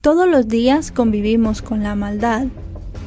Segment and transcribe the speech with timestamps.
[0.00, 2.46] Todos los días convivimos con la maldad.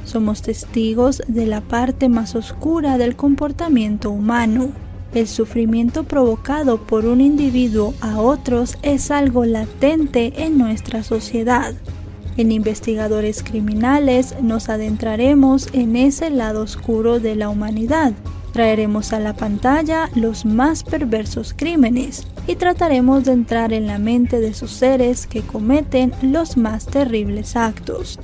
[0.04, 4.72] Somos testigos de la parte más oscura del comportamiento humano.
[5.14, 11.74] El sufrimiento provocado por un individuo a otros es algo latente en nuestra sociedad.
[12.36, 18.12] En Investigadores Criminales nos adentraremos en ese lado oscuro de la humanidad
[18.54, 24.40] Traeremos a la pantalla los más perversos crímenes y trataremos de entrar en la mente
[24.40, 28.20] de sus seres que cometen los más terribles actos.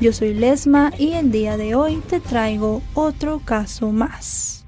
[0.00, 4.66] Yo soy Lesma y el día de hoy te traigo otro caso más.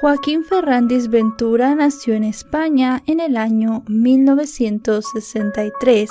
[0.00, 6.10] Joaquín Ferrandis Ventura nació en España en el año 1963.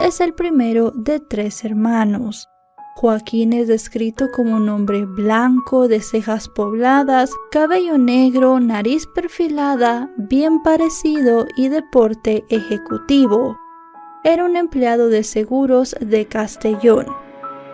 [0.00, 2.48] Es el primero de tres hermanos.
[2.94, 10.62] Joaquín es descrito como un hombre blanco, de cejas pobladas, cabello negro, nariz perfilada, bien
[10.62, 13.58] parecido y de porte ejecutivo.
[14.24, 17.06] Era un empleado de seguros de Castellón.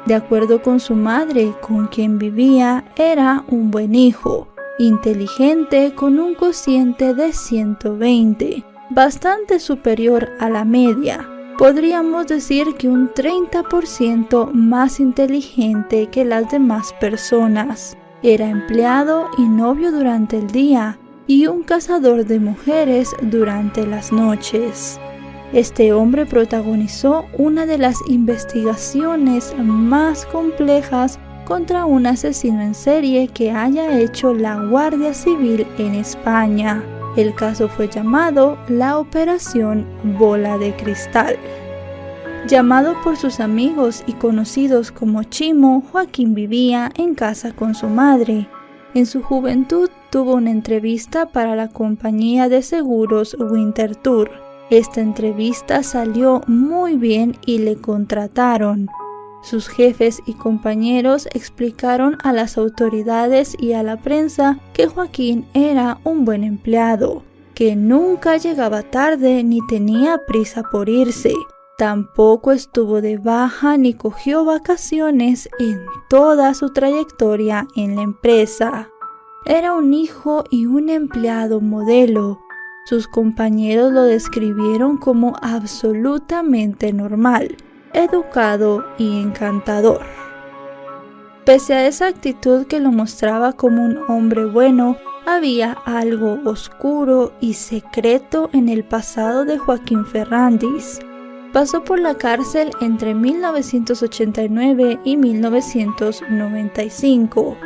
[0.07, 4.49] De acuerdo con su madre, con quien vivía, era un buen hijo,
[4.79, 13.13] inteligente con un cociente de 120, bastante superior a la media podríamos decir que un
[13.13, 17.97] 30% más inteligente que las demás personas.
[18.23, 25.01] Era empleado y novio durante el día y un cazador de mujeres durante las noches.
[25.53, 33.51] Este hombre protagonizó una de las investigaciones más complejas contra un asesino en serie que
[33.51, 36.85] haya hecho la Guardia Civil en España.
[37.19, 39.85] El caso fue llamado la Operación
[40.21, 41.37] Bola de Cristal.
[42.47, 48.47] Llamado por sus amigos y conocidos como Chimo, Joaquín vivía en casa con su madre.
[48.95, 54.31] En su juventud tuvo una entrevista para la compañía de seguros Winter Tour.
[54.71, 58.89] Esta entrevista salió muy bien y le contrataron.
[59.41, 65.99] Sus jefes y compañeros explicaron a las autoridades y a la prensa que Joaquín era
[66.05, 67.23] un buen empleado,
[67.55, 71.33] que nunca llegaba tarde ni tenía prisa por irse.
[71.79, 78.91] Tampoco estuvo de baja ni cogió vacaciones en toda su trayectoria en la empresa.
[79.47, 82.41] Era un hijo y un empleado modelo.
[82.87, 87.57] Sus compañeros lo describieron como absolutamente normal
[87.93, 90.03] educado y encantador.
[91.45, 97.55] Pese a esa actitud que lo mostraba como un hombre bueno, había algo oscuro y
[97.55, 101.01] secreto en el pasado de Joaquín Ferrandis.
[101.53, 107.57] Pasó por la cárcel entre 1989 y 1995.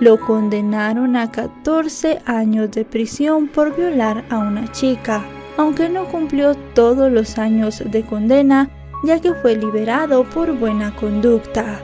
[0.00, 5.24] Lo condenaron a 14 años de prisión por violar a una chica.
[5.56, 8.70] Aunque no cumplió todos los años de condena,
[9.02, 11.80] ya que fue liberado por buena conducta.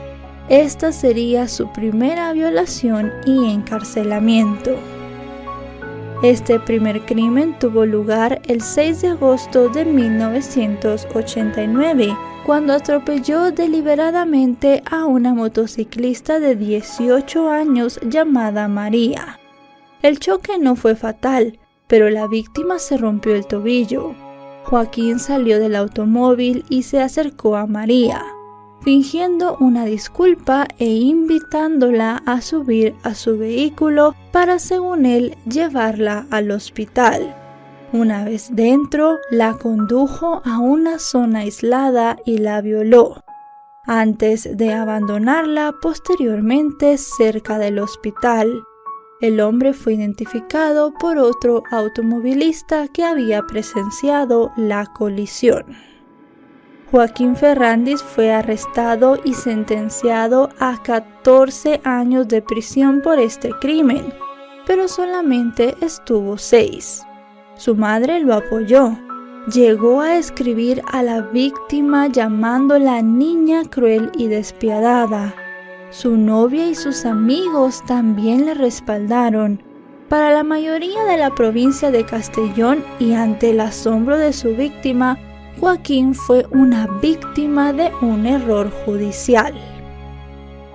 [0.49, 4.77] Esta sería su primera violación y encarcelamiento.
[6.23, 12.17] Este primer crimen tuvo lugar el 6 de agosto de 1989,
[12.47, 19.39] cuando atropelló deliberadamente a una motociclista de 18 años llamada María.
[20.03, 24.15] El choque no fue fatal, pero la víctima se rompió el tobillo.
[24.65, 28.23] Joaquín salió del automóvil y se acercó a María,
[28.81, 36.51] fingiendo una disculpa e invitándola a subir a su vehículo para, según él, llevarla al
[36.51, 37.37] hospital.
[37.93, 43.23] Una vez dentro, la condujo a una zona aislada y la violó,
[43.87, 48.65] antes de abandonarla posteriormente cerca del hospital.
[49.25, 55.65] El hombre fue identificado por otro automovilista que había presenciado la colisión.
[56.91, 64.13] Joaquín Ferrandis fue arrestado y sentenciado a 14 años de prisión por este crimen,
[64.67, 67.01] pero solamente estuvo 6.
[67.57, 68.95] Su madre lo apoyó.
[69.51, 75.35] Llegó a escribir a la víctima llamándola niña cruel y despiadada.
[75.95, 79.63] Su novia y sus amigos también le respaldaron.
[80.09, 85.17] Para la mayoría de la provincia de Castellón y ante el asombro de su víctima,
[85.61, 89.55] Joaquín fue una víctima de un error judicial.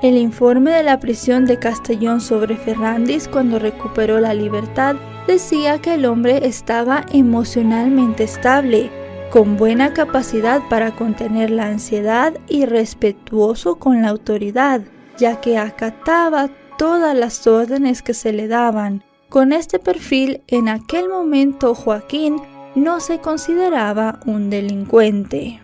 [0.02, 4.96] El informe de la prisión de Castellón sobre Ferrandis cuando recuperó la libertad
[5.28, 8.90] decía que el hombre estaba emocionalmente estable,
[9.32, 14.82] con buena capacidad para contener la ansiedad y respetuoso con la autoridad,
[15.20, 19.04] ya que acataba todas las órdenes que se le daban.
[19.30, 22.38] Con este perfil, en aquel momento Joaquín
[22.74, 25.62] no se consideraba un delincuente.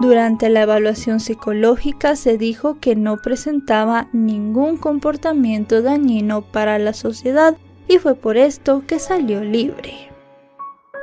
[0.00, 7.58] Durante la evaluación psicológica se dijo que no presentaba ningún comportamiento dañino para la sociedad
[7.86, 10.10] y fue por esto que salió libre.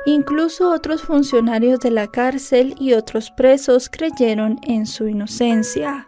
[0.04, 6.07] Incluso otros funcionarios de la cárcel y otros presos creyeron en su inocencia.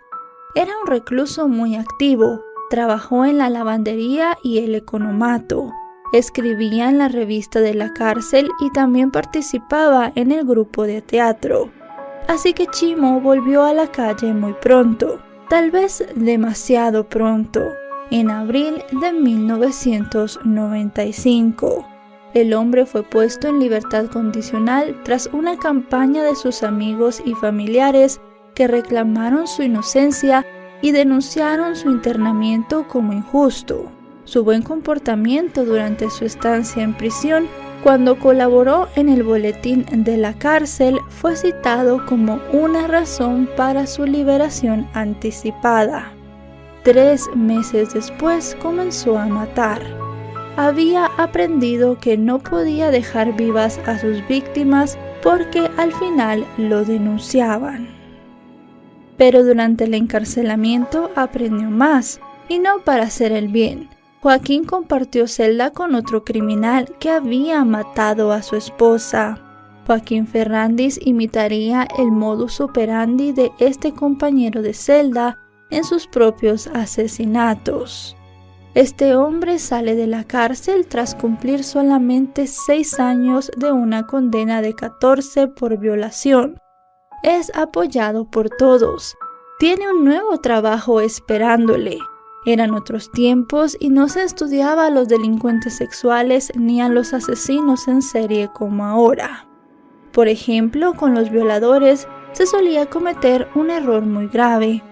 [0.56, 5.70] Era un recluso muy activo, trabajó en la lavandería y el economato,
[6.12, 11.70] escribía en la revista de la cárcel y también participaba en el grupo de teatro.
[12.26, 17.62] Así que Chimo volvió a la calle muy pronto, tal vez demasiado pronto,
[18.10, 21.86] en abril de 1995.
[22.34, 28.20] El hombre fue puesto en libertad condicional tras una campaña de sus amigos y familiares
[28.66, 30.44] reclamaron su inocencia
[30.82, 33.90] y denunciaron su internamiento como injusto
[34.30, 37.48] su buen comportamiento durante su estancia en prisión,
[37.82, 44.06] cuando colaboró en el boletín de la cárcel, fue citado como una razón para su
[44.06, 46.12] liberación anticipada.
[46.84, 49.82] Tres meses después comenzó a matar.
[50.56, 57.99] Había aprendido que no podía dejar vivas a sus víctimas porque al final lo denunciaban.
[59.20, 63.90] Pero durante el encarcelamiento aprendió más, y no para hacer el bien,
[64.22, 69.38] Joaquín compartió celda con otro criminal que había matado a su esposa.
[69.86, 75.36] Joaquín Ferrandis imitaría el modus operandi de este compañero de celda
[75.68, 78.16] en sus propios asesinatos.
[78.72, 84.74] Este hombre sale de la cárcel tras cumplir solamente seis años de una condena de
[84.74, 86.58] 14 por violación.
[87.22, 89.16] Es apoyado por todos.
[89.58, 91.98] Tiene un nuevo trabajo esperándole
[92.46, 97.86] eran otros tiempos y no se estudiaba a los delincuentes sexuales ni a los asesinos
[97.86, 99.46] en serie como ahora.
[100.12, 104.82] Por ejemplo, con los violadores se solía cometer un error muy grave.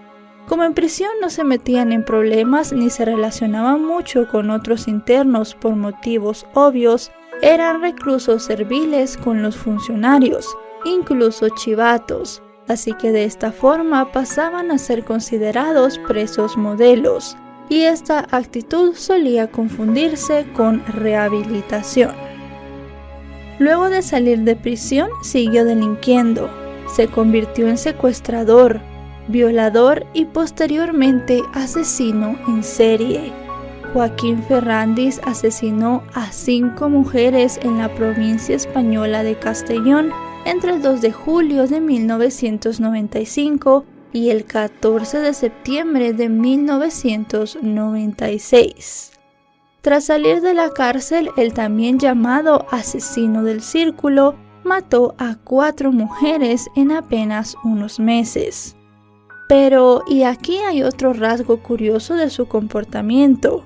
[0.47, 5.55] Como en prisión no se metían en problemas ni se relacionaban mucho con otros internos
[5.55, 7.11] por motivos obvios,
[7.41, 10.47] eran reclusos serviles con los funcionarios,
[10.85, 17.35] incluso chivatos, así que de esta forma pasaban a ser considerados presos modelos,
[17.69, 22.11] y esta actitud solía confundirse con rehabilitación.
[23.59, 26.49] Luego de salir de prisión siguió delinquiendo,
[26.95, 28.81] se convirtió en secuestrador,
[29.27, 33.31] violador y posteriormente asesino en serie.
[33.93, 40.11] Joaquín Ferrandis asesinó a cinco mujeres en la provincia española de Castellón
[40.49, 49.11] entre el 2 de julio de 1995 y el 14 de septiembre de 1996.
[49.81, 56.67] Tras salir de la cárcel, el también llamado asesino del círculo mató a cuatro mujeres
[56.75, 58.75] en apenas unos meses.
[59.47, 63.65] Pero, y aquí hay otro rasgo curioso de su comportamiento,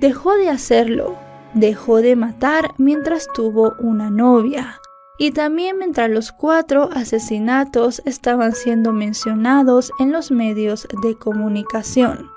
[0.00, 1.18] dejó de hacerlo,
[1.52, 4.78] dejó de matar mientras tuvo una novia
[5.22, 12.28] y también mientras los cuatro asesinatos estaban siendo mencionados en los medios de comunicación.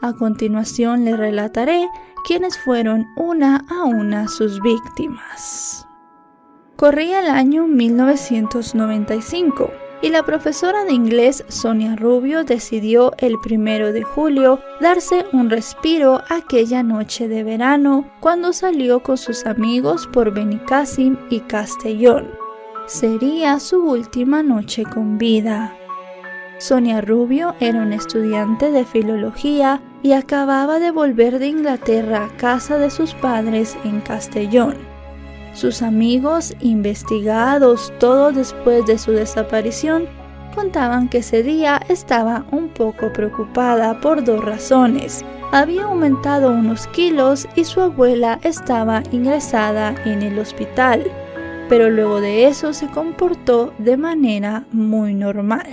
[0.00, 1.86] A continuación le relataré
[2.26, 5.86] quiénes fueron una a una sus víctimas.
[6.76, 14.02] Corría el año 1995 y la profesora de inglés Sonia Rubio decidió el primero de
[14.02, 21.16] julio darse un respiro aquella noche de verano cuando salió con sus amigos por Benicassim
[21.30, 22.28] y Castellón.
[22.86, 25.74] Sería su última noche con vida.
[26.58, 32.78] Sonia Rubio era una estudiante de filología y acababa de volver de Inglaterra a casa
[32.78, 34.93] de sus padres en Castellón.
[35.54, 40.08] Sus amigos, investigados todo después de su desaparición,
[40.52, 45.24] contaban que ese día estaba un poco preocupada por dos razones.
[45.52, 51.04] Había aumentado unos kilos y su abuela estaba ingresada en el hospital,
[51.68, 55.68] pero luego de eso se comportó de manera muy normal.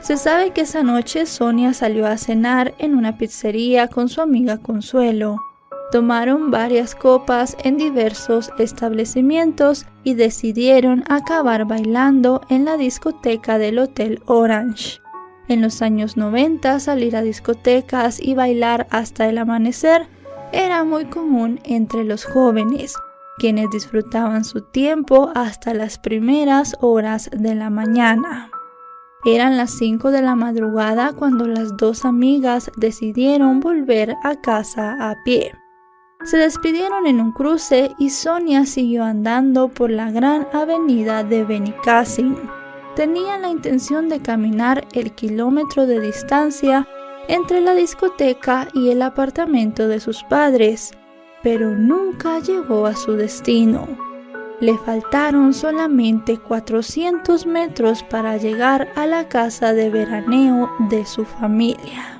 [0.00, 4.58] Se sabe que esa noche Sonia salió a cenar en una pizzería con su amiga
[4.58, 5.53] Consuelo.
[5.90, 14.20] Tomaron varias copas en diversos establecimientos y decidieron acabar bailando en la discoteca del Hotel
[14.26, 15.00] Orange.
[15.46, 20.08] En los años 90 salir a discotecas y bailar hasta el amanecer
[20.52, 22.94] era muy común entre los jóvenes,
[23.38, 28.50] quienes disfrutaban su tiempo hasta las primeras horas de la mañana.
[29.26, 35.16] Eran las 5 de la madrugada cuando las dos amigas decidieron volver a casa a
[35.24, 35.52] pie.
[36.24, 42.34] Se despidieron en un cruce y Sonia siguió andando por la gran avenida de Benicassim.
[42.96, 46.88] Tenían la intención de caminar el kilómetro de distancia
[47.28, 50.92] entre la discoteca y el apartamento de sus padres,
[51.42, 53.86] pero nunca llegó a su destino.
[54.60, 62.13] Le faltaron solamente 400 metros para llegar a la casa de veraneo de su familia.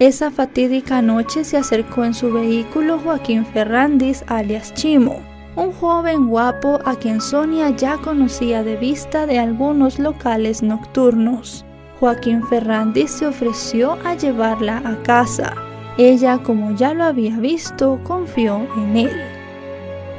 [0.00, 5.20] Esa fatídica noche se acercó en su vehículo Joaquín Ferrandis alias Chimo,
[5.54, 11.64] un joven guapo a quien Sonia ya conocía de vista de algunos locales nocturnos.
[12.00, 15.54] Joaquín Ferrandis se ofreció a llevarla a casa.
[15.96, 19.22] Ella, como ya lo había visto, confió en él.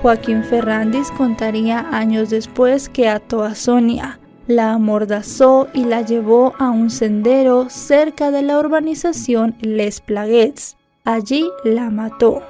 [0.02, 6.70] Joaquín Ferrandis contaría años después que ató a Sonia, la amordazó y la llevó a
[6.70, 10.78] un sendero cerca de la urbanización Les Plaguets.
[11.04, 12.42] Allí la mató.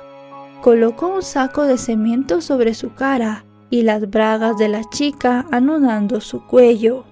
[0.62, 6.22] Colocó un saco de cemento sobre su cara y las bragas de la chica anudando
[6.22, 7.06] su cuello.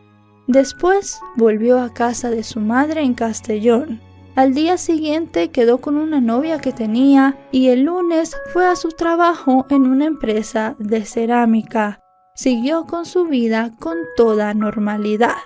[0.48, 4.02] Después volvió a casa de su madre en Castellón
[4.36, 8.90] al día siguiente quedó con una novia que tenía y el lunes fue a su
[8.90, 12.03] trabajo en una empresa de cerámica.
[12.44, 15.38] Siguió con su vida con toda normalidad.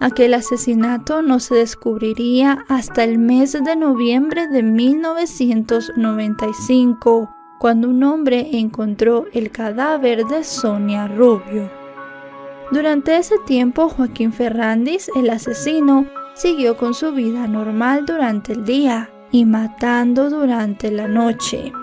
[0.00, 8.48] Aquel asesinato no se descubriría hasta el mes de noviembre de 1995, cuando un hombre
[8.52, 11.70] encontró el cadáver de Sonia Rubio.
[12.70, 19.10] Durante ese tiempo, Joaquín Ferrandis, el asesino, siguió con su vida normal durante el día
[19.30, 21.74] y matando durante la noche.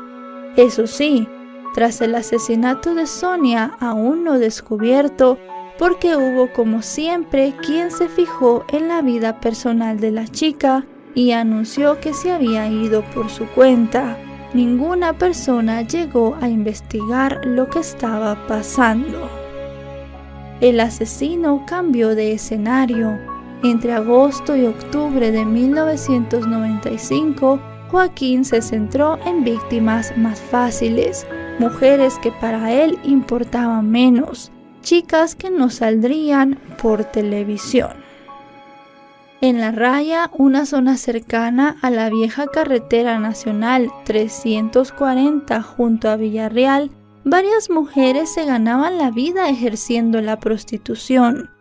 [0.56, 1.28] Eso sí,
[1.74, 5.38] tras el asesinato de Sonia aún no descubierto,
[5.78, 10.86] porque hubo como siempre quien se fijó en la vida personal de la chica
[11.16, 14.18] y anunció que se había ido por su cuenta.
[14.54, 19.30] Ninguna persona llegó a investigar lo que estaba pasando.
[20.60, 23.18] El asesino cambió de escenario
[23.64, 27.60] entre agosto y octubre de 1995,
[27.92, 31.28] Joaquín se centró en víctimas más fáciles,
[31.62, 34.52] mujeres que para él importaban menos,
[34.82, 37.92] chicas que no saldrían por televisión.
[39.42, 46.90] En la raya, una zona cercana a la vieja carretera nacional 340 junto a Villarreal,
[47.24, 51.52] varias mujeres se ganaban la vida ejerciendo la prostitución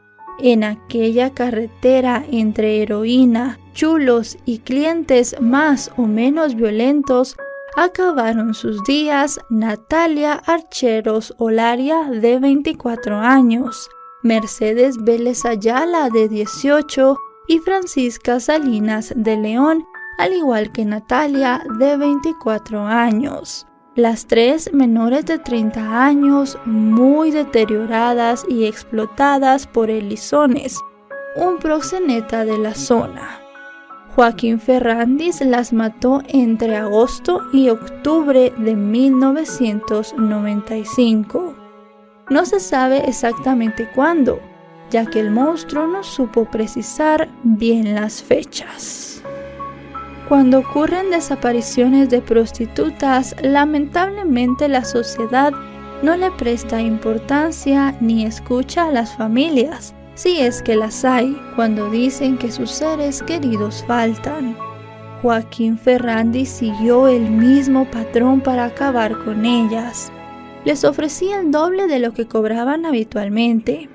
[0.43, 7.37] en aquella carretera entre heroína, chulos y clientes más o menos violentos,
[7.77, 13.89] acabaron sus días Natalia Archeros Olaria de 24 años,
[14.23, 17.17] Mercedes Vélez Ayala de 18
[17.49, 19.85] y Francisca Salinas de León,
[20.19, 28.45] al igual que Natalia de 24 años las tres menores de 30 años muy deterioradas
[28.49, 30.79] y explotadas por Elizones,
[31.37, 33.41] un proxeneta de la zona.
[34.21, 41.55] Joaquín Ferrandis las mató entre agosto y octubre de 1995.
[42.29, 44.39] No se sabe exactamente cuándo,
[44.91, 49.23] ya que el monstruo no supo precisar bien las fechas.
[50.29, 55.55] Cuando ocurren desapariciones de prostitutas, lamentablemente la sociedad
[56.03, 61.89] no le presta importancia ni escucha a las familias, si es que las hay, cuando
[61.89, 64.55] dicen que sus seres queridos faltan.
[65.23, 70.13] Joaquín Ferrandi siguió el mismo patrón para acabar con ellas.
[70.67, 73.89] Les ofrecía el doble de lo que cobraban habitualmente.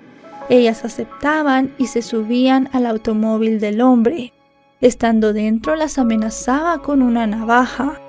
[0.50, 4.34] Ellas aceptaban y se subían al automóvil del hombre,
[4.82, 8.02] Estando dentro las amenazaba con una navaja,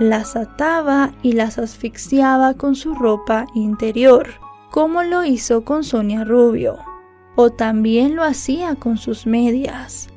[0.00, 4.28] las ataba y las asfixiaba con su ropa interior,
[4.70, 6.78] como lo hizo con Sonia Rubio,
[7.40, 10.08] o también lo hacía con sus medias.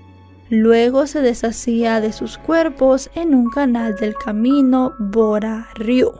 [0.50, 6.12] Luego se deshacía de sus cuerpos en un canal del camino Bora Ryu.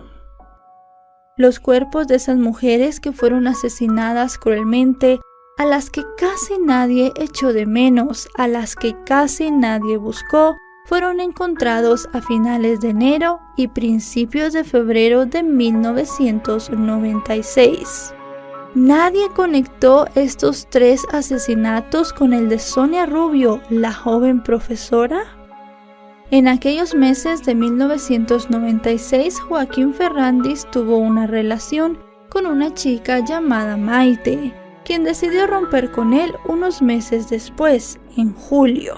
[1.36, 5.20] Los cuerpos de esas mujeres que fueron asesinadas cruelmente,
[5.58, 10.56] a las que casi nadie echó de menos, a las que casi nadie buscó,
[10.86, 18.14] fueron encontrados a finales de enero y principios de febrero de 1996.
[18.76, 25.26] Nadie conectó estos tres asesinatos con el de Sonia Rubio, la joven profesora.
[26.32, 32.00] En aquellos meses de 1996, Joaquín Ferrandis tuvo una relación
[32.30, 34.52] con una chica llamada Maite,
[34.84, 38.96] quien decidió romper con él unos meses después, en julio.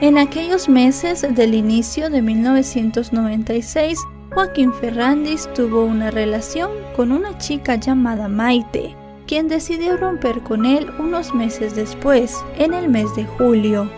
[0.00, 3.98] En aquellos meses del inicio de 1996,
[4.32, 8.94] Joaquín Ferrandis tuvo una relación con una chica llamada Maite,
[9.26, 13.90] quien decidió romper con él unos meses después, en el mes de julio.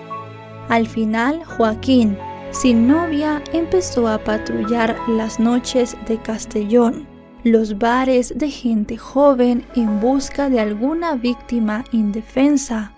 [0.70, 2.16] Al final, Joaquín,
[2.50, 7.06] sin novia, empezó a patrullar las noches de Castellón,
[7.44, 12.94] los bares de gente joven en busca de alguna víctima indefensa.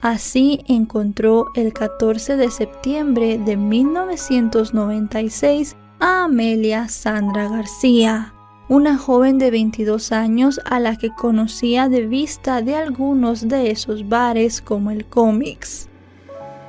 [0.00, 8.34] Así encontró el 14 de septiembre de 1996 Amelia Sandra García,
[8.68, 14.08] una joven de 22 años a la que conocía de vista de algunos de esos
[14.08, 15.88] bares como el Comics.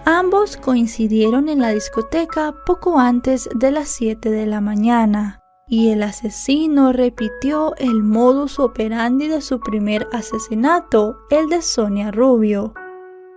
[0.06, 6.04] Ambos coincidieron en la discoteca poco antes de las 7 de la mañana y el
[6.04, 12.76] asesino repitió el modus operandi de su primer asesinato, el de Sonia Rubio.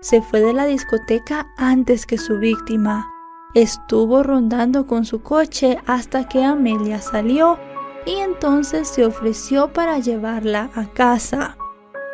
[0.02, 3.10] Se fue de la discoteca antes que su víctima
[3.54, 7.58] Estuvo rondando con su coche hasta que Amelia salió
[8.04, 11.56] y entonces se ofreció para llevarla a casa.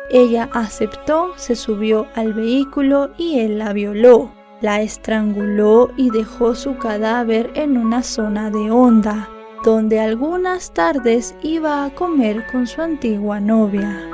[0.09, 6.77] Ella aceptó, se subió al vehículo y él la violó, la estranguló y dejó su
[6.77, 9.29] cadáver en una zona de onda,
[9.63, 14.12] donde algunas tardes iba a comer con su antigua novia.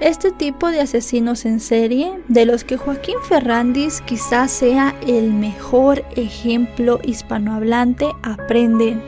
[0.00, 6.04] Este tipo de asesinos en serie, de los que Joaquín Ferrandis quizás sea el mejor
[6.14, 9.02] ejemplo hispanohablante, aprenden.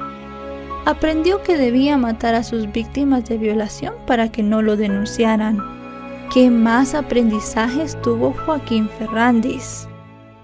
[0.87, 5.61] Aprendió que debía matar a sus víctimas de violación para que no lo denunciaran.
[6.35, 9.87] ¿Qué más aprendizajes tuvo Joaquín Ferrandis?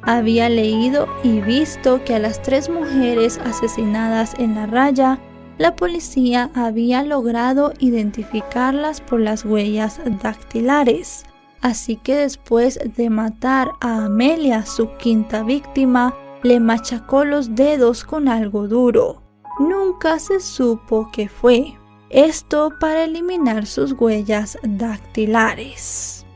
[0.03, 5.19] Había leído y visto que a las tres mujeres asesinadas en la raya
[5.59, 11.25] la policía había logrado identificarlas por las huellas dactilares.
[11.63, 18.29] Así que después de matar a Amelia, su quinta víctima, le machacó los dedos con
[18.29, 19.23] algo duro.
[19.59, 21.75] Nunca se supo qué fue.
[22.11, 26.27] Esto para eliminar sus huellas dactilares.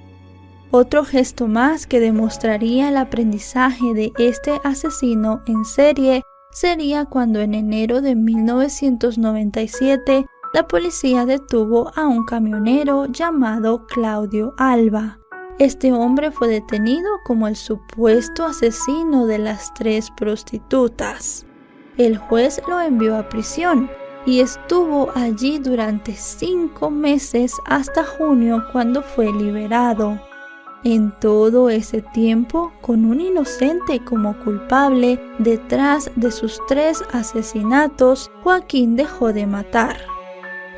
[0.72, 7.54] Otro gesto más que demostraría el aprendizaje de este asesino en serie sería cuando en
[7.54, 15.18] enero de 1997 la policía detuvo a un camionero llamado Claudio Alba.
[15.58, 21.46] Este hombre fue detenido como el supuesto asesino de las tres prostitutas.
[21.96, 23.90] El juez lo envió a prisión
[24.26, 30.20] y estuvo allí durante cinco meses hasta junio cuando fue liberado.
[30.82, 38.96] En todo ese tiempo, con un inocente como culpable detrás de sus tres asesinatos, Joaquín
[38.96, 39.98] dejó de matar.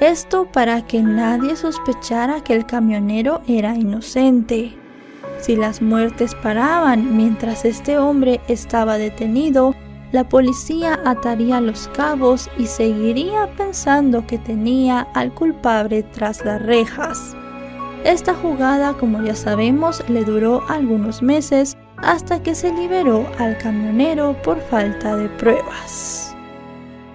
[0.00, 4.76] Esto para que nadie sospechara que el camionero era inocente.
[5.38, 9.72] Si las muertes paraban mientras este hombre estaba detenido,
[10.10, 17.36] la policía ataría los cabos y seguiría pensando que tenía al culpable tras las rejas.
[18.04, 24.36] Esta jugada, como ya sabemos, le duró algunos meses hasta que se liberó al camionero
[24.42, 26.34] por falta de pruebas.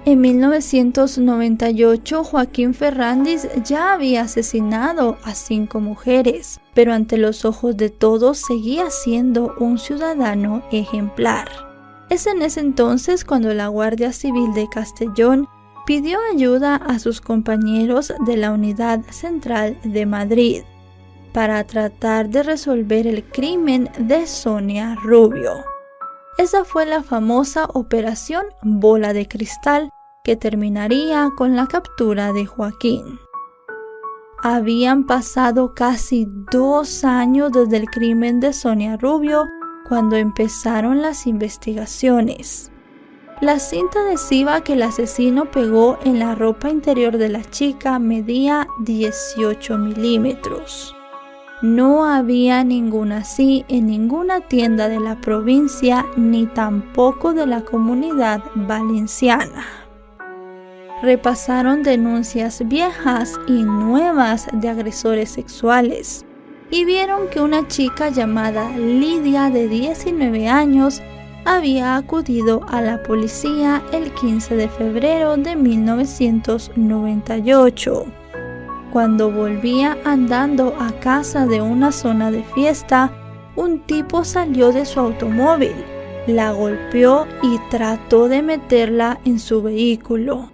[0.05, 7.89] En 1998, Joaquín Ferrandis ya había asesinado a cinco mujeres, pero ante los ojos de
[7.89, 11.49] todos seguía siendo un ciudadano ejemplar.
[12.09, 15.49] Es en ese entonces cuando la Guardia Civil de Castellón
[15.85, 20.63] pidió ayuda a sus compañeros de la Unidad Central de Madrid
[21.37, 25.51] para tratar de resolver el crimen de Sonia Rubio.
[26.39, 29.91] Esa fue la famosa operación Bola de Cristal
[30.23, 33.19] que terminaría con la captura de Joaquín.
[34.41, 39.45] Habían pasado casi dos años desde el crimen de Sonia Rubio
[39.87, 42.71] cuando empezaron las investigaciones.
[43.41, 48.67] La cinta adhesiva que el asesino pegó en la ropa interior de la chica medía
[48.79, 50.96] 18 milímetros.
[51.63, 58.43] No había ninguna así en ninguna tienda de la provincia ni tampoco de la comunidad
[58.53, 59.65] valenciana.
[61.01, 66.27] Repasaron denuncias viejas y nuevas de agresores sexuales
[66.69, 71.01] y vieron que una chica llamada Lidia de 19 años
[71.43, 78.26] había acudido a la policía el 15 de febrero de 1998.
[78.97, 83.11] Cuando volvía andando a casa de una zona de fiesta,
[83.55, 85.75] un tipo salió de su automóvil,
[86.25, 90.49] la golpeó y trató de meterla en su vehículo.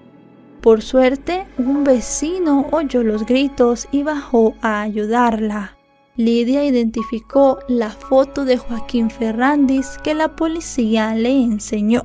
[0.60, 5.78] Por suerte, un vecino oyó los gritos y bajó a ayudarla.
[6.18, 12.04] Lidia identificó la foto de Joaquín Ferrandis que la policía le enseñó.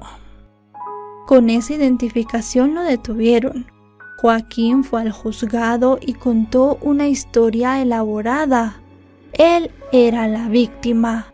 [1.26, 3.77] Con esa identificación lo detuvieron.
[4.20, 8.80] Joaquín fue al juzgado y contó una historia elaborada.
[9.32, 11.32] Él era la víctima.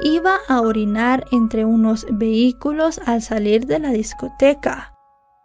[0.00, 4.94] Iba a orinar entre unos vehículos al salir de la discoteca.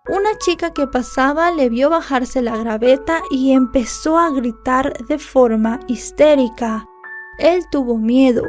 [0.07, 5.79] Una chica que pasaba le vio bajarse la graveta y empezó a gritar de forma
[5.87, 6.85] histérica.
[7.39, 8.43] Él tuvo miedo.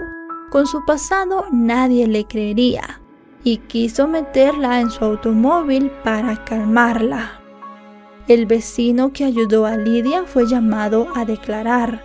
[0.50, 3.00] Con su pasado nadie le creería
[3.42, 7.45] y quiso meterla en su automóvil para calmarla.
[8.28, 12.02] El vecino que ayudó a Lidia fue llamado a declarar.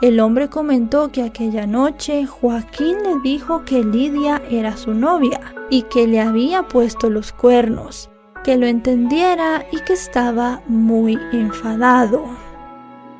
[0.00, 5.82] El hombre comentó que aquella noche Joaquín le dijo que Lidia era su novia y
[5.82, 8.08] que le había puesto los cuernos
[8.44, 12.24] que lo entendiera y que estaba muy enfadado.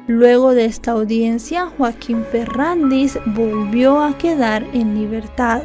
[0.06, 5.62] Luego de esta audiencia, Joaquín Ferrandis volvió a quedar en libertad,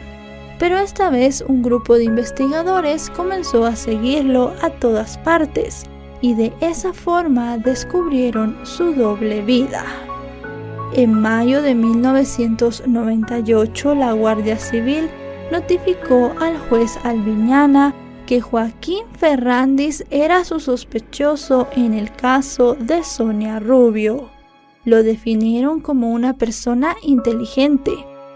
[0.60, 5.89] pero esta vez un grupo de investigadores comenzó a seguirlo a todas partes
[6.22, 9.84] y de esa forma descubrieron su doble vida.
[10.94, 15.10] En mayo de 1998, la Guardia Civil
[15.52, 17.94] notificó al juez Albiñana
[18.26, 24.32] que Joaquín Ferrandis era su sospechoso en el caso de Sonia Rubio.
[24.86, 27.92] Lo definieron como una persona inteligente,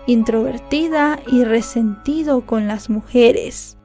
[0.07, 3.77] introvertida y resentido con las mujeres.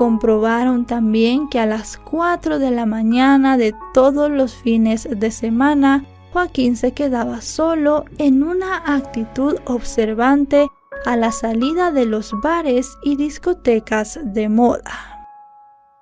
[0.00, 6.06] Comprobaron también que a las 4 de la mañana de todos los fines de semana,
[6.32, 10.66] Joaquín se quedaba solo en una actitud observante
[11.04, 15.28] a la salida de los bares y discotecas de moda.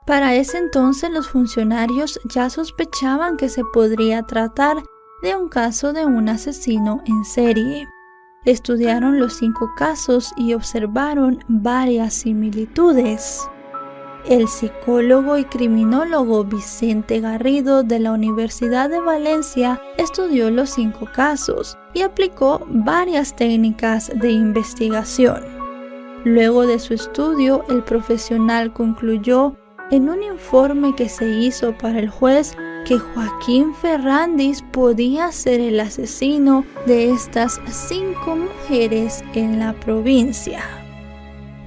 [0.07, 4.77] Para ese entonces los funcionarios ya sospechaban que se podría tratar
[5.25, 7.89] de un caso de un asesino en serie.
[8.45, 13.49] Estudiaron los cinco casos y observaron varias similitudes.
[14.29, 21.79] El psicólogo y criminólogo Vicente Garrido de la Universidad de Valencia estudió los cinco casos
[21.95, 25.43] y aplicó varias técnicas de investigación.
[26.25, 29.57] Luego de su estudio, el profesional concluyó
[29.91, 35.81] en un informe que se hizo para el juez que Joaquín Ferrandis podía ser el
[35.81, 40.78] asesino de estas cinco mujeres en la provincia.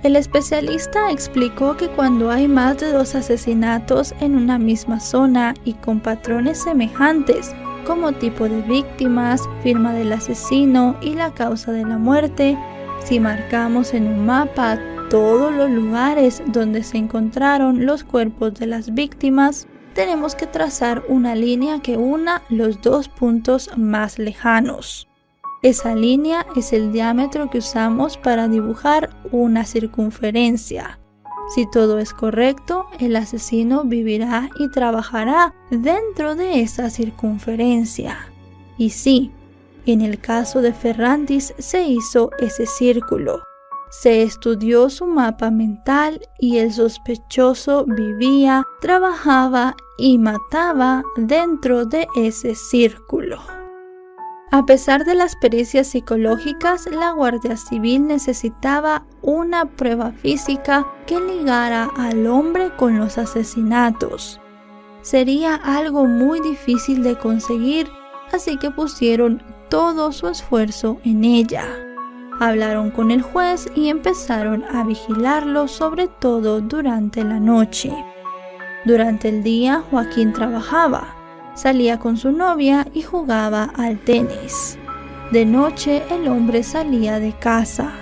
[0.03, 5.73] El especialista explicó que cuando hay más de dos asesinatos en una misma zona y
[5.73, 7.53] con patrones semejantes,
[7.85, 12.57] como tipo de víctimas, firma del asesino y la causa de la muerte,
[13.03, 14.79] si marcamos en un mapa
[15.11, 21.35] todos los lugares donde se encontraron los cuerpos de las víctimas, tenemos que trazar una
[21.35, 25.10] línea que una los dos puntos más lejanos.
[25.63, 30.99] Esa línea es el diámetro que usamos para dibujar una circunferencia.
[31.53, 38.31] Si todo es correcto, el asesino vivirá y trabajará dentro de esa circunferencia.
[38.77, 39.31] Y sí,
[39.85, 43.43] en el caso de Ferrandis se hizo ese círculo.
[43.91, 52.55] Se estudió su mapa mental y el sospechoso vivía, trabajaba y mataba dentro de ese
[52.55, 53.60] círculo.
[54.53, 61.89] A pesar de las pericias psicológicas, la Guardia Civil necesitaba una prueba física que ligara
[61.95, 64.41] al hombre con los asesinatos.
[65.03, 67.87] Sería algo muy difícil de conseguir,
[68.33, 71.63] así que pusieron todo su esfuerzo en ella.
[72.41, 77.93] Hablaron con el juez y empezaron a vigilarlo sobre todo durante la noche.
[78.83, 81.20] Durante el día Joaquín trabajaba,
[81.61, 84.79] salía con su novia y jugaba al tenis.
[85.31, 87.93] De noche el hombre salía de casa.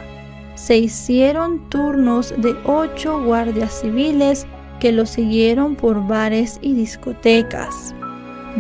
[0.56, 4.46] se hicieron turnos de ocho guardias civiles
[4.80, 7.94] que lo siguieron por bares y discotecas.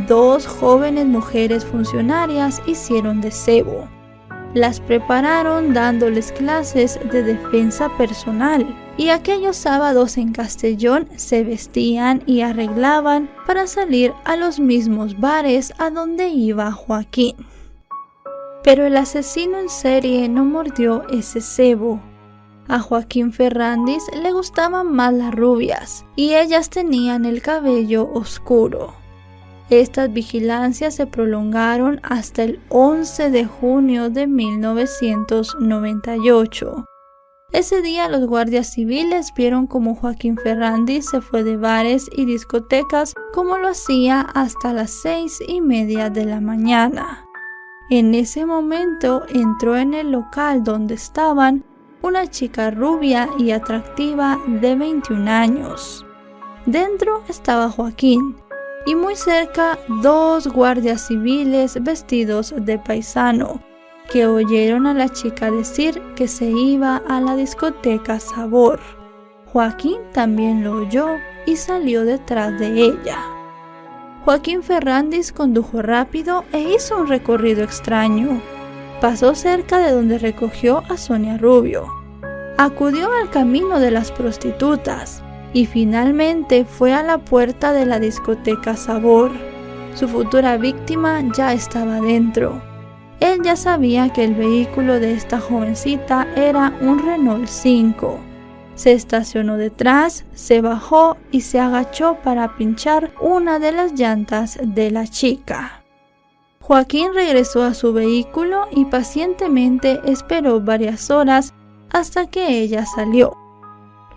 [0.08, 3.88] Dos jóvenes mujeres funcionarias hicieron de cebo.
[4.56, 8.66] Las prepararon dándoles clases de defensa personal
[8.98, 15.72] y aquellos sábados en Castellón se vestían y arreglaban para salir a los mismos bares
[15.78, 17.36] a donde iba Joaquín.
[18.64, 22.02] Pero el asesino en serie no mordió ese cebo.
[22.68, 28.99] A Joaquín Ferrandis le gustaban más las rubias y ellas tenían el cabello oscuro.
[29.70, 36.86] Estas vigilancias se prolongaron hasta el 11 de junio de 1998.
[37.52, 43.14] Ese día los guardias civiles vieron como Joaquín Ferrandis se fue de bares y discotecas
[43.32, 47.28] como lo hacía hasta las seis y media de la mañana.
[47.92, 51.64] En ese momento entró en el local donde estaban
[52.02, 56.04] una chica rubia y atractiva de 21 años.
[56.66, 58.36] Dentro estaba Joaquín
[58.86, 63.62] y muy cerca dos guardias civiles vestidos de paisano
[64.10, 68.80] que oyeron a la chica decir que se iba a la discoteca Sabor.
[69.46, 71.08] Joaquín también lo oyó
[71.46, 73.20] y salió detrás de ella.
[74.26, 78.42] Joaquín Ferrandis condujo rápido e hizo un recorrido extraño.
[79.00, 81.88] Pasó cerca de donde recogió a Sonia Rubio.
[82.58, 88.76] Acudió al camino de las prostitutas y finalmente fue a la puerta de la discoteca
[88.76, 89.32] Sabor.
[89.96, 92.62] Su futura víctima ya estaba dentro.
[93.20, 98.30] Él ya sabía que el vehículo de esta jovencita era un Renault 5
[98.80, 104.90] se estacionó detrás, se bajó y se agachó para pinchar una de las llantas de
[104.90, 105.84] la chica.
[106.62, 111.54] Joaquín regresó a su vehículo y pacientemente esperó varias horas
[111.92, 113.36] hasta que ella salió.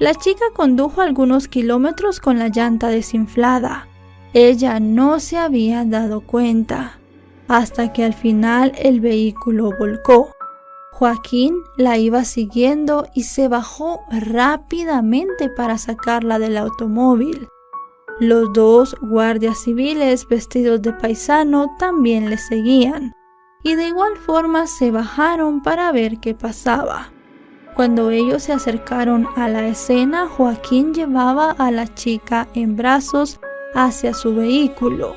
[0.03, 3.87] La chica condujo algunos kilómetros con la llanta desinflada.
[4.33, 6.99] Ella no se había dado cuenta,
[7.47, 10.35] hasta que al final el vehículo volcó.
[10.91, 17.47] Joaquín la iba siguiendo y se bajó rápidamente para sacarla del automóvil.
[18.19, 23.12] Los dos guardias civiles vestidos de paisano también le seguían
[23.62, 27.12] y de igual forma se bajaron para ver qué pasaba.
[27.75, 33.41] Cuando ellos se acercaron a la escena, Joaquín llevaba a la chica en brazos
[33.75, 35.15] hacia su vehículo.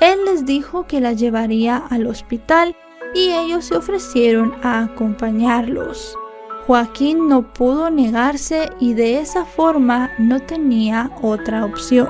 [0.00, 2.76] Él les dijo que la llevaría al hospital
[3.14, 6.18] y ellos se ofrecieron a acompañarlos.
[6.66, 12.08] Joaquín no pudo negarse y de esa forma no tenía otra opción.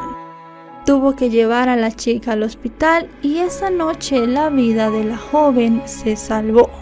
[0.85, 5.16] Tuvo que llevar a la chica al hospital y esa noche la vida de la
[5.16, 6.82] joven se salvó.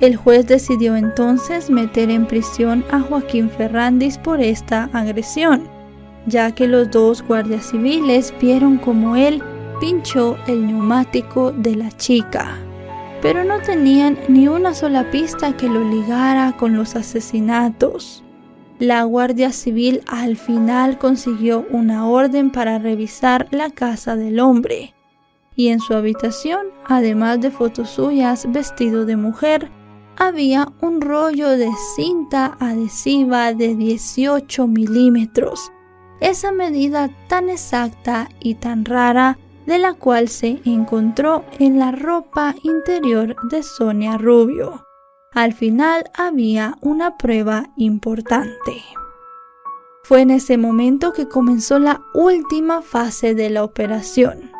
[0.00, 5.68] El juez decidió entonces meter en prisión a Joaquín Ferrandis por esta agresión,
[6.26, 9.42] ya que los dos guardias civiles vieron como él
[9.80, 12.58] pinchó el neumático de la chica
[13.22, 18.24] pero no tenían ni una sola pista que lo ligara con los asesinatos.
[18.78, 24.94] La Guardia Civil al final consiguió una orden para revisar la casa del hombre,
[25.54, 29.70] y en su habitación, además de fotos suyas vestido de mujer,
[30.20, 35.72] había un rollo de cinta adhesiva de 18 milímetros.
[36.20, 42.54] Esa medida tan exacta y tan rara de la cual se encontró en la ropa
[42.62, 44.84] interior de Sonia Rubio.
[45.32, 48.82] Al final había una prueba importante.
[50.02, 54.50] Fue en ese momento que comenzó la última fase de la operación.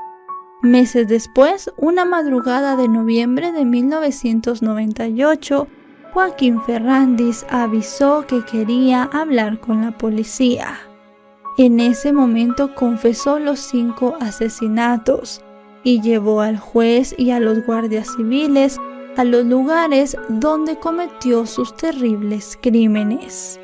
[0.63, 5.67] Meses después, una madrugada de noviembre de 1998,
[6.13, 10.79] Joaquín Ferrandis avisó que quería hablar con la policía.
[11.57, 15.41] En ese momento confesó los cinco asesinatos
[15.83, 18.79] y llevó al juez y a los guardias civiles
[19.17, 23.59] a los lugares donde cometió sus terribles crímenes.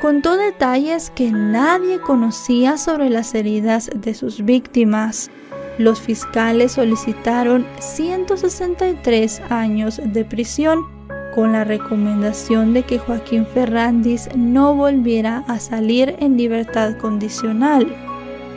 [0.00, 5.30] Contó detalles que nadie conocía sobre las heridas de sus víctimas.
[5.78, 10.86] Los fiscales solicitaron 163 años de prisión
[11.34, 17.86] con la recomendación de que Joaquín Ferrandis no volviera a salir en libertad condicional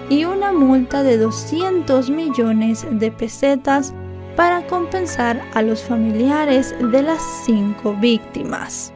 [0.09, 3.93] y una multa de 200 millones de pesetas
[4.35, 8.91] para compensar a los familiares de las cinco víctimas.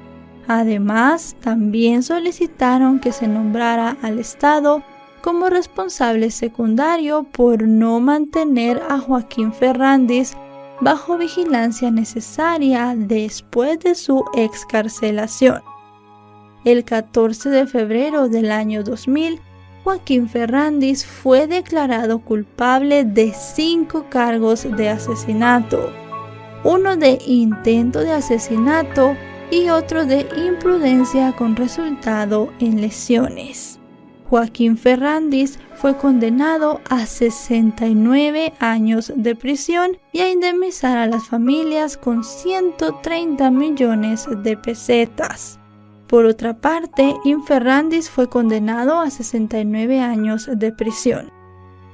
[0.48, 4.84] Además, también solicitaron que se nombrara al Estado
[5.26, 10.38] como responsable secundario por no mantener a Joaquín Ferrandis
[10.82, 15.64] bajo vigilancia necesaria después de su excarcelación.
[16.64, 19.40] El 14 de febrero del año 2000,
[19.84, 25.92] Joaquín Ferrandis fue declarado culpable de cinco cargos de asesinato,
[26.64, 29.18] uno de intento de asesinato
[29.50, 33.75] y otro de imprudencia con resultado en lesiones.
[34.30, 41.96] Joaquín Ferrandis fue condenado a 69 años de prisión y a indemnizar a las familias
[41.98, 45.60] con 130 millones de pesetas.
[46.08, 51.32] Por otra parte, Inferrandis fue condenado a 69 años de prisión.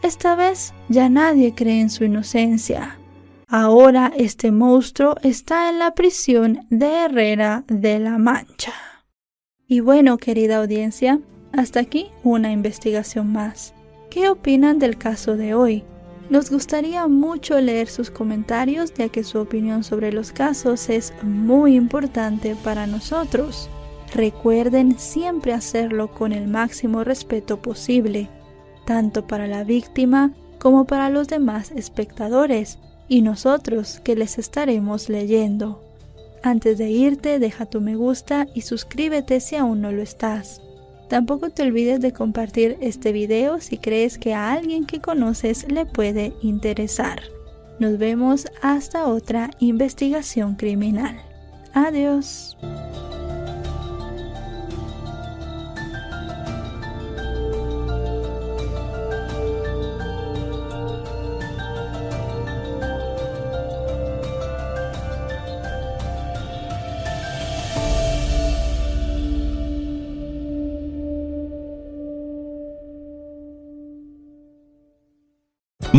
[0.02, 2.98] Esta vez ya nadie cree en su inocencia.
[3.48, 8.74] Ahora este monstruo está en la prisión de Herrera de la Mancha.
[9.68, 11.20] Y bueno, querida audiencia,
[11.54, 13.74] hasta aquí una investigación más.
[14.10, 15.84] ¿Qué opinan del caso de hoy?
[16.30, 21.76] Nos gustaría mucho leer sus comentarios ya que su opinión sobre los casos es muy
[21.76, 23.70] importante para nosotros.
[24.14, 28.30] Recuerden siempre hacerlo con el máximo respeto posible,
[28.86, 35.84] tanto para la víctima como para los demás espectadores y nosotros que les estaremos leyendo.
[36.44, 40.62] Antes de irte, deja tu me gusta y suscríbete si aún no lo estás.
[41.12, 45.86] Tampoco te olvides de compartir este video si crees que a alguien que conoces le
[45.86, 47.22] puede interesar.
[47.80, 51.20] Nos vemos hasta otra investigación criminal.
[51.74, 52.56] Adiós.